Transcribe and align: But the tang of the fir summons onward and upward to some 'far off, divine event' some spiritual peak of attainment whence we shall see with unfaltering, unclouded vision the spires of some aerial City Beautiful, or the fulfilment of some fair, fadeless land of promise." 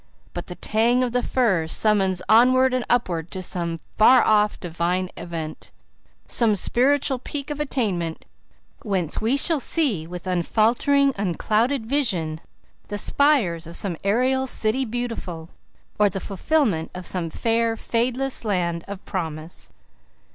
But 0.33 0.47
the 0.47 0.55
tang 0.55 1.03
of 1.03 1.11
the 1.11 1.21
fir 1.21 1.67
summons 1.67 2.23
onward 2.27 2.73
and 2.73 2.83
upward 2.89 3.29
to 3.29 3.43
some 3.43 3.77
'far 3.99 4.23
off, 4.23 4.59
divine 4.59 5.11
event' 5.15 5.69
some 6.25 6.55
spiritual 6.55 7.19
peak 7.19 7.51
of 7.51 7.59
attainment 7.59 8.25
whence 8.81 9.21
we 9.21 9.37
shall 9.37 9.59
see 9.59 10.07
with 10.07 10.25
unfaltering, 10.25 11.13
unclouded 11.17 11.85
vision 11.85 12.41
the 12.87 12.97
spires 12.97 13.67
of 13.67 13.75
some 13.75 13.95
aerial 14.03 14.47
City 14.47 14.85
Beautiful, 14.85 15.49
or 15.99 16.09
the 16.09 16.19
fulfilment 16.19 16.89
of 16.95 17.05
some 17.05 17.29
fair, 17.29 17.77
fadeless 17.77 18.43
land 18.43 18.83
of 18.87 19.05
promise." 19.05 19.69